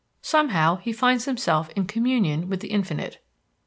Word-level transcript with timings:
Somehow 0.23 0.77
he 0.77 0.91
finds 0.93 1.25
himself 1.25 1.69
in 1.75 1.85
communion 1.85 2.49
with 2.49 2.59
the 2.59 2.69
Infinite. 2.69 3.21